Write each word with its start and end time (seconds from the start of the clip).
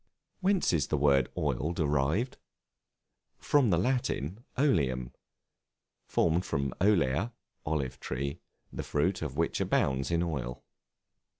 Whence 0.39 0.73
is 0.73 0.87
the 0.87 0.97
word 0.97 1.29
Oil 1.37 1.73
derived? 1.73 2.37
From 3.37 3.69
the 3.69 3.77
Latin 3.77 4.43
oleum, 4.57 5.11
formed 6.07 6.43
from 6.43 6.73
olea, 6.81 7.33
olive 7.67 7.99
tree, 7.99 8.39
the 8.73 8.81
fruit 8.81 9.21
of 9.21 9.37
which 9.37 9.61
abounds 9.61 10.09
in 10.09 10.23
oil. 10.23 10.63